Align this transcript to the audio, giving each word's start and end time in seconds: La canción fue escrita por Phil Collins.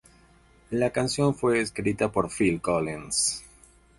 La 0.71 0.89
canción 0.89 1.35
fue 1.35 1.61
escrita 1.61 2.11
por 2.11 2.31
Phil 2.35 2.59
Collins. 2.59 3.43